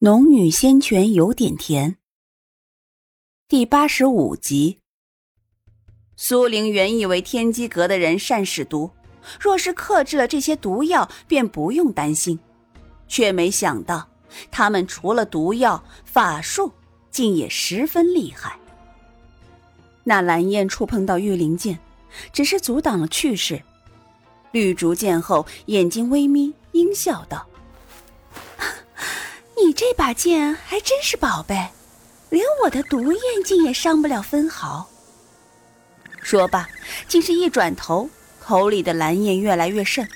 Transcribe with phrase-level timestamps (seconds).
[0.00, 1.96] 农女仙泉有点甜。
[3.48, 4.78] 第八十五集。
[6.14, 8.92] 苏玲原以为天机阁的人善使毒，
[9.40, 12.38] 若是克制了这些毒药，便不用担心，
[13.08, 14.08] 却没想到
[14.52, 16.70] 他们除了毒药，法术
[17.10, 18.56] 竟也十分厉害。
[20.04, 21.76] 那蓝焰触碰到玉灵剑，
[22.32, 23.60] 只是阻挡了去势。
[24.52, 27.47] 绿竹见后，眼睛微眯，阴笑道。
[29.68, 31.54] 你这把剑还真是宝贝，
[32.30, 34.88] 连我的毒焰竟也伤不了分毫。
[36.22, 36.66] 说罢，
[37.06, 38.08] 竟是一转头，
[38.40, 40.08] 口里的蓝焰越来越盛，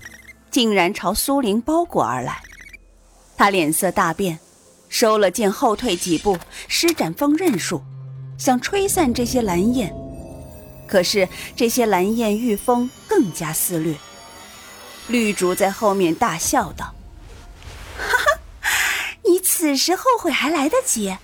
[0.51, 2.41] 竟然朝苏玲包裹而来。
[3.37, 4.39] 他脸色大变，
[4.89, 7.83] 收了剑，后退几步，施展风刃术，
[8.39, 9.95] 想吹散这些蓝焰。
[10.89, 13.95] 可是这些蓝焰遇风更加肆虐。
[15.09, 16.95] 绿竹在后面大笑道。
[19.55, 21.15] 此时后悔还来得及，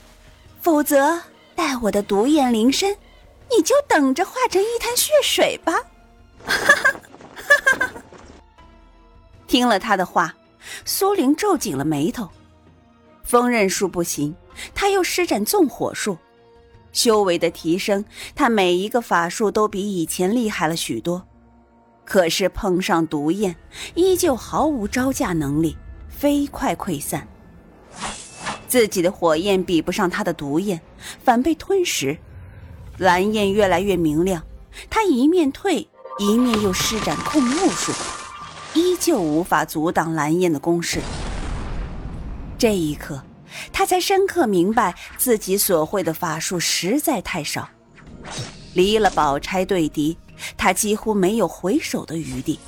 [0.60, 1.19] 否则
[1.55, 2.94] 待我的毒焰临身，
[3.50, 5.72] 你就等着化成一滩血水吧！
[6.44, 7.91] 哈哈哈哈哈
[9.47, 10.36] 听了他的话，
[10.84, 12.28] 苏玲皱紧了眉头。
[13.22, 14.36] 风刃术不行，
[14.74, 16.19] 他又施展纵火术，
[16.92, 21.27] 修为的提升，他每一个法术都比以前厉害了许多。
[22.05, 23.56] 可是碰上毒焰，
[23.95, 25.78] 依旧毫无招架能力，
[26.11, 27.27] 飞快溃散。
[28.69, 30.80] 自己的火焰比不上他的毒焰，
[31.24, 32.16] 反被吞食。
[32.98, 34.44] 蓝焰越来越明亮，
[34.91, 35.88] 他一面退，
[36.19, 37.92] 一面又施展控雾术，
[38.74, 41.00] 依旧无法阻挡蓝焰的攻势。
[42.58, 43.22] 这一刻，
[43.72, 47.69] 他才深刻明白自己所会的法术实在太少，
[48.74, 50.19] 离了宝钗对敌，
[50.56, 52.58] 他几乎没有回手的余地。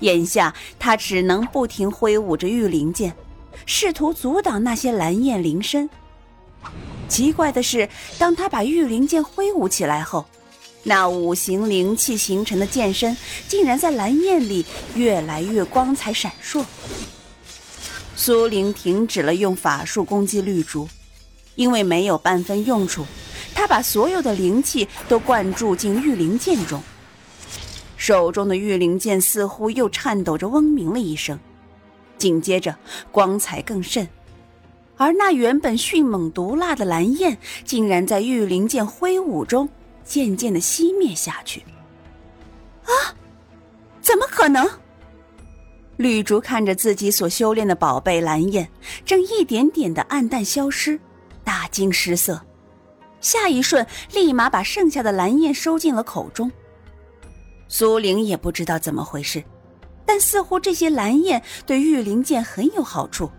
[0.00, 3.14] 眼下，他只能不停挥舞着玉灵剑。
[3.66, 5.88] 试图阻挡那些蓝焰灵身。
[7.08, 10.26] 奇怪的是，当他把玉灵剑挥舞起来后，
[10.82, 13.16] 那五行灵气形成的剑身
[13.46, 14.64] 竟然在蓝焰里
[14.94, 16.64] 越来越光彩闪烁。
[18.14, 20.88] 苏玲停止了用法术攻击绿竹，
[21.54, 23.06] 因为没有半分用处。
[23.54, 26.82] 他把所有的灵气都灌注进玉灵剑中，
[27.96, 31.38] 手中的玉灵剑似乎又颤抖着嗡鸣了一声。
[32.18, 32.76] 紧接着，
[33.12, 34.06] 光彩更甚，
[34.96, 39.68] 而那原本迅猛毒辣的蓝焰，竟然在玉灵剑挥舞中
[40.04, 41.62] 渐渐的熄灭下去。
[42.84, 43.14] 啊！
[44.00, 44.68] 怎么可能？
[45.98, 48.68] 绿竹看着自己所修炼的宝贝蓝焰，
[49.04, 50.98] 正一点点的暗淡消失，
[51.44, 52.40] 大惊失色，
[53.20, 56.50] 下一瞬立马把剩下的蓝焰收进了口中。
[57.68, 59.42] 苏玲也不知道怎么回事。
[60.08, 63.30] 但似乎这些蓝焰对玉灵剑很有好处。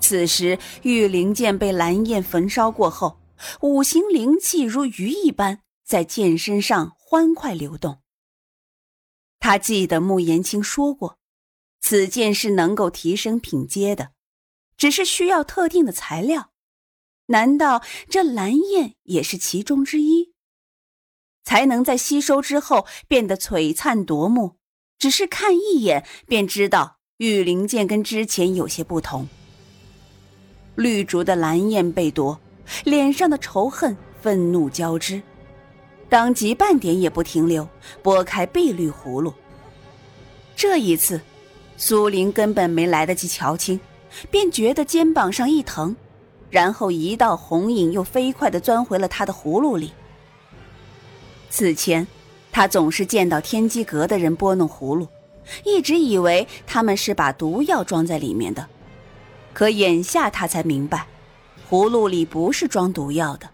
[0.00, 3.20] 此时，玉灵剑被蓝焰焚烧过后，
[3.60, 8.00] 五行灵气如鱼一般在剑身上欢快流动。
[9.38, 11.18] 他记得穆言青说过，
[11.82, 14.12] 此剑是能够提升品阶的，
[14.78, 16.52] 只是需要特定的材料。
[17.26, 20.32] 难道这蓝焰也是其中之一？
[21.44, 24.56] 才能在吸收之后变得璀璨夺目。
[24.98, 29.28] 只是看一眼便知道，玉灵剑跟之前有些不同。
[30.76, 32.40] 绿竹的蓝焰被夺，
[32.84, 35.22] 脸上的仇恨、愤怒交织，
[36.08, 37.68] 当即半点也不停留，
[38.02, 39.32] 拨开碧绿葫芦。
[40.56, 41.20] 这一次，
[41.76, 43.78] 苏玲根本没来得及瞧清，
[44.30, 45.94] 便觉得肩膀上一疼，
[46.50, 49.92] 然后一道红影又飞快地钻回了他的葫芦里。
[51.50, 52.06] 此前。
[52.54, 55.08] 他总是见到天机阁的人拨弄葫芦，
[55.64, 58.64] 一直以为他们是把毒药装在里面的，
[59.52, 61.04] 可眼下他才明白，
[61.68, 63.50] 葫芦里不是装毒药的。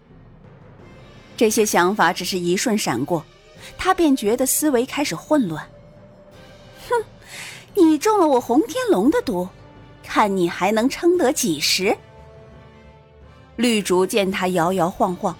[1.35, 3.25] 这些想法只是一瞬闪过，
[3.75, 5.67] 他便觉得思维开始混乱。
[6.87, 7.03] 哼，
[7.73, 9.49] 你中了我洪天龙的毒，
[10.03, 11.97] 看你还能撑得几时？
[13.55, 15.35] 绿竹见他摇摇晃晃，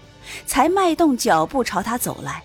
[0.47, 2.41] 才迈动脚步朝他走来。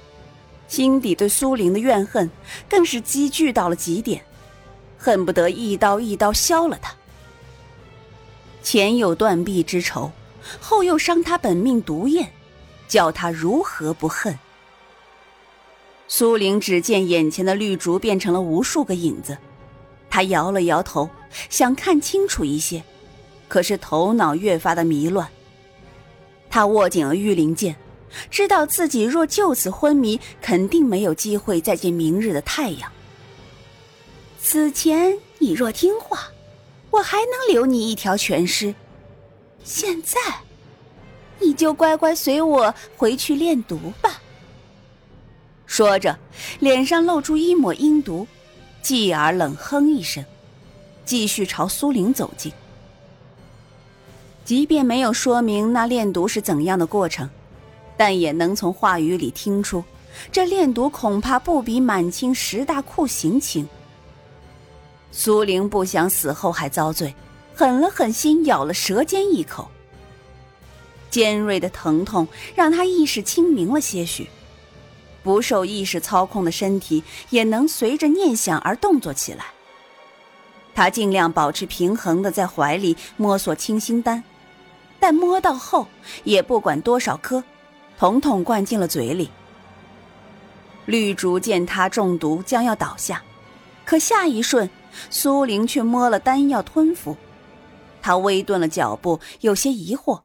[0.69, 2.31] 心底对苏玲的怨恨
[2.69, 4.23] 更是积聚到了极点，
[4.99, 6.95] 恨不得一刀一刀削了他。
[8.63, 10.11] 前有断臂之仇，
[10.61, 12.33] 后又伤他本命毒焰，
[12.89, 14.39] 叫他如何不恨？
[16.09, 19.39] 苏玲只见眼前的绿竹变成了无数个影子，
[20.11, 21.09] 他摇了摇头，
[21.49, 22.83] 想看清楚一些，
[23.49, 25.29] 可是头脑越发的迷乱。
[26.51, 27.77] 他握紧了玉灵剑。
[28.31, 32.91] 知道自己若就此昏迷，肯定没有机会再见明日的太阳。
[34.41, 36.29] 此前你若听话，
[36.91, 38.75] 我还能留你一条全尸，
[39.65, 40.19] 现在，
[41.41, 44.23] 你就乖乖随我回去练毒吧。
[45.67, 46.17] 说着，
[46.61, 48.27] 脸上露出一抹阴毒，
[48.81, 50.25] 继而冷哼一声，
[51.05, 52.53] 继续朝苏玲走近。
[54.45, 57.29] 即便没有说明那炼毒是怎样的过程，
[57.97, 59.83] 但也能从话语里听出，
[60.31, 63.69] 这炼毒恐怕不比满清十大酷刑轻。
[65.11, 67.15] 苏玲不想死后还遭罪，
[67.55, 69.69] 狠了狠心，咬了舌尖一口。
[71.09, 74.29] 尖锐的疼痛让他意识清明了些许，
[75.23, 79.47] 不受意识操控的身体也能随着念想而动作起来。
[80.75, 84.23] 他尽量保持平衡的在怀里摸索清心丹。
[84.99, 85.87] 但摸到后，
[86.25, 87.45] 也不管多少颗，
[87.99, 89.31] 统统灌进了嘴里。
[90.87, 93.25] 绿竹见他中毒将要倒下，
[93.85, 94.71] 可下一瞬，
[95.11, 97.17] 苏玲却摸了丹药吞服。
[98.01, 100.23] 他微顿了脚步，有些疑惑。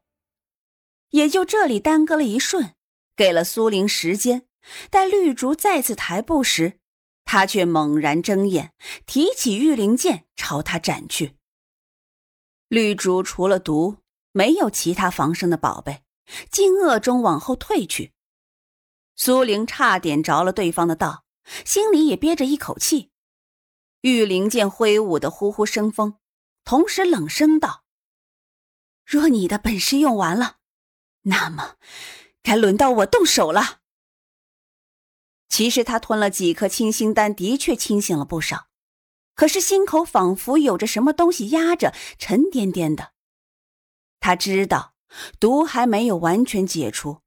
[1.09, 2.73] 也就这里耽搁了一瞬，
[3.15, 4.43] 给了苏玲时间。
[4.89, 6.79] 待绿竹再次抬步时，
[7.25, 8.73] 他却猛然睁眼，
[9.05, 11.35] 提起玉灵剑朝他斩去。
[12.67, 13.97] 绿竹除了毒。
[14.33, 16.03] 没有其他防身的宝贝，
[16.49, 18.13] 惊愕中往后退去。
[19.15, 21.25] 苏玲差点着了对方的道，
[21.65, 23.11] 心里也憋着一口气。
[24.01, 26.17] 玉灵剑挥舞的呼呼生风，
[26.63, 27.83] 同时冷声道
[29.05, 30.57] ：“若你的本事用完了，
[31.23, 31.75] 那么
[32.41, 33.81] 该轮到我动手了。”
[35.49, 38.69] 其实他吞了几颗清心丹，的确清醒了不少，
[39.35, 43.11] 可是心口仿佛有着什么东西压着，沉甸甸的。
[44.19, 44.95] 他知道
[45.39, 47.17] 毒还没有完全解除，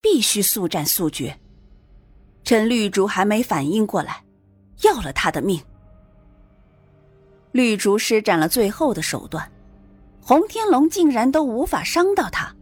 [0.00, 1.38] 必须速战速决。
[2.44, 4.24] 趁绿竹还没反应过来，
[4.82, 5.60] 要了他的命。
[7.52, 9.50] 绿竹施展了最后的手段，
[10.20, 12.54] 洪天龙竟然都无法伤到他。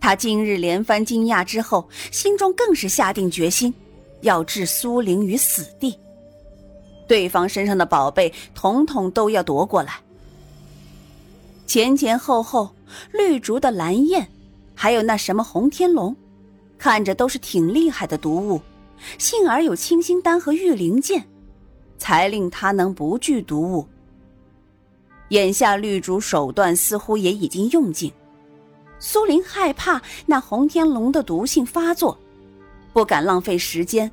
[0.00, 3.72] 他今日连番惊讶之后，心中更是下定决心，
[4.22, 5.96] 要置苏玲于死地。
[7.06, 10.00] 对方身上的宝贝，统统都要夺过来。
[11.66, 12.74] 前前后后。
[13.10, 14.28] 绿竹的蓝焰，
[14.74, 16.14] 还有那什么红天龙，
[16.76, 18.60] 看着都是挺厉害的毒物，
[19.16, 21.26] 幸而有清心丹和玉灵剑，
[21.96, 23.88] 才令他能不惧毒物。
[25.30, 28.12] 眼下绿竹手段似乎也已经用尽，
[28.98, 32.18] 苏林害怕那红天龙的毒性发作，
[32.92, 34.12] 不敢浪费时间。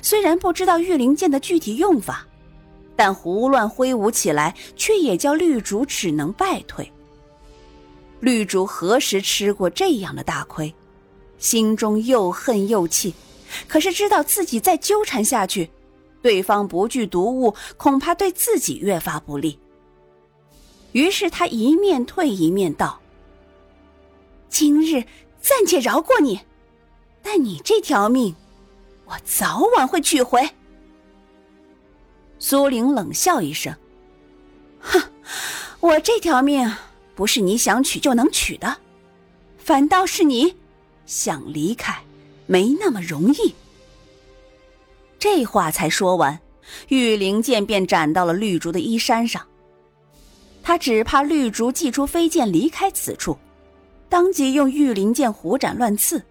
[0.00, 2.24] 虽然不知道玉灵剑的具体用法，
[3.02, 6.92] 但胡乱挥舞起来，却也叫绿竹只能败退。
[8.20, 10.74] 绿竹何时吃过这样的大亏，
[11.38, 13.14] 心中又恨又气，
[13.66, 15.70] 可是知道自己再纠缠下去，
[16.20, 19.58] 对方不惧毒物，恐怕对自己越发不利。
[20.92, 23.00] 于是他一面退一面道
[24.50, 25.02] ：“今日
[25.40, 26.38] 暂且饶过你，
[27.22, 28.36] 但你这条命，
[29.06, 30.46] 我早晚会取回。”
[32.40, 33.72] 苏玲冷笑一声
[34.80, 35.00] ：“哼，
[35.78, 36.68] 我这条命。”
[37.14, 38.78] 不是你想取就能取的，
[39.58, 40.56] 反倒是你
[41.04, 42.02] 想离开，
[42.46, 43.54] 没那么容易。
[45.18, 46.40] 这话才说完，
[46.88, 49.46] 玉灵剑便斩到了绿竹的衣衫上。
[50.62, 53.36] 他只怕绿竹祭出飞剑离开此处，
[54.08, 56.22] 当即用玉灵剑胡斩乱刺，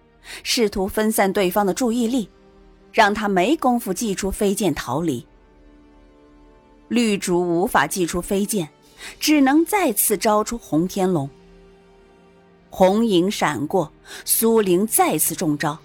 [0.42, 2.28] 试图分散对方的注意力，
[2.92, 5.24] 让他没工夫祭出飞剑逃离。
[6.90, 8.68] 绿竹无法祭出飞剑。
[9.18, 11.26] 只能再次招出洪天龙。
[12.68, 13.90] 红影闪过，
[14.26, 15.78] 苏玲再次中招，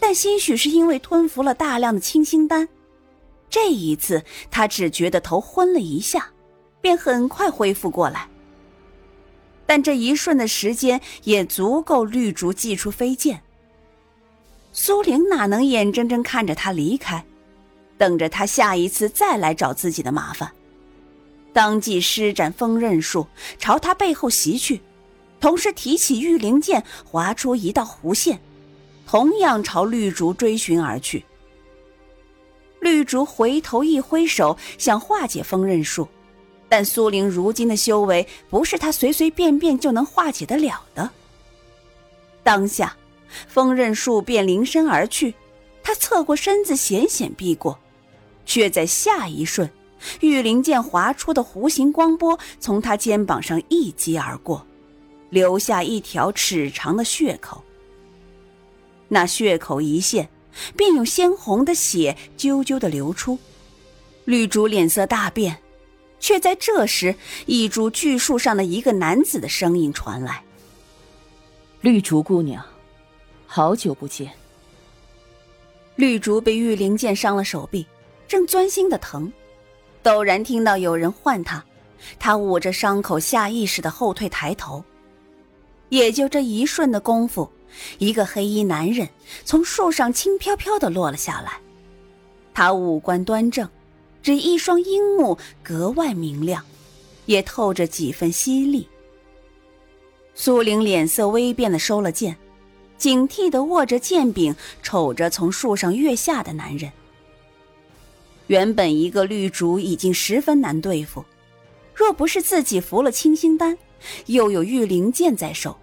[0.00, 2.66] 但兴许是因为吞服了大量的清心丹，
[3.50, 6.30] 这一次他只觉得头昏了一下，
[6.80, 8.26] 便很快恢复过来。
[9.66, 13.42] 但这一瞬的时间也足够绿竹祭出飞剑。
[14.72, 17.22] 苏玲哪能眼睁睁看着他离开，
[17.98, 20.50] 等着他下一次再来找自己的麻烦？
[21.52, 23.26] 当即施展锋刃术，
[23.58, 24.80] 朝他背后袭去，
[25.40, 28.38] 同时提起玉灵剑，划出一道弧线，
[29.06, 31.24] 同样朝绿竹追寻而去。
[32.80, 36.06] 绿竹回头一挥手，想化解锋刃术，
[36.68, 41.10] 但苏玲如今的修为不是他随随便便就能化解得了的。
[42.44, 42.96] 当下，
[43.48, 45.34] 锋刃术便临身而去，
[45.82, 47.76] 他侧过身子险险避过，
[48.48, 49.70] 却在下一瞬。
[50.20, 54.66] 玉灵剑划出的弧形光波从他肩膀上一击而过，
[55.28, 57.62] 留下一条尺长的血口。
[59.08, 60.28] 那血口一现，
[60.76, 63.38] 便有鲜红的血啾啾的流出。
[64.24, 65.58] 绿竹脸色大变，
[66.20, 67.14] 却在这时，
[67.46, 70.44] 一株巨树上的一个男子的声音传来
[71.80, 72.64] ：“绿竹姑娘，
[73.46, 74.30] 好久不见。
[75.96, 77.84] 绿竹被玉灵剑伤了手臂，
[78.28, 79.32] 正钻心的疼，
[80.04, 81.64] 陡然听到有人唤他，
[82.18, 84.84] 他捂着伤口，下意识的后退，抬头。
[85.88, 87.50] 也就这一瞬的功夫，
[87.96, 89.08] 一个黑衣男人
[89.46, 91.58] 从树上轻飘飘的落了下来。
[92.52, 93.66] 他五官端正，
[94.22, 96.62] 只一双樱目格外明亮，
[97.24, 98.86] 也透着几分犀利。
[100.34, 102.36] 苏玲脸色微变的收了剑，
[102.98, 106.92] 警惕的握着剑柄，瞅着从树上跃下的男人。
[108.48, 111.24] 原本一个绿竹已经十分难对付，
[111.94, 113.78] 若不是自己服了清心丹，
[114.26, 115.78] 又有玉灵剑在手，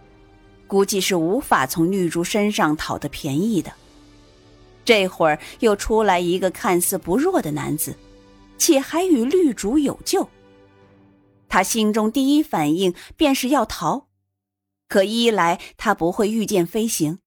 [0.67, 3.71] 估计是无法从绿竹身上讨得便宜的。
[4.83, 7.95] 这会儿又出来一个看似不弱的男子，
[8.57, 10.29] 且还与绿竹有救，
[11.47, 14.07] 他心中第一反应便是要逃。
[14.87, 17.19] 可一来他不会御剑飞行，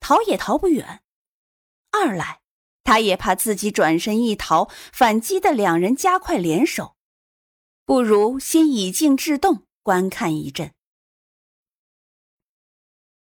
[0.00, 1.00] 逃也逃不远；
[1.90, 2.40] 二来
[2.86, 6.94] 他也怕自己转身一逃，反击的两人加快联手，
[7.84, 10.75] 不如先以静制动，观看一阵。